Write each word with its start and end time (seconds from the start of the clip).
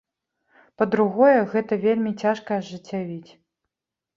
Па-другое, 0.81 1.35
гэта 1.51 1.73
вельмі 1.85 2.15
цяжка 2.25 2.59
ажыццявіць. 2.63 3.31